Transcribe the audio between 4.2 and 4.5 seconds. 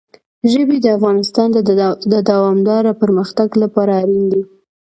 دي.